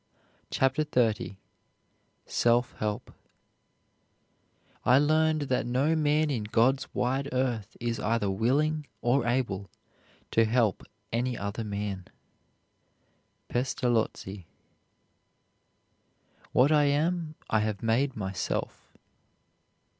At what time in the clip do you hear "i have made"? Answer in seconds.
17.51-18.15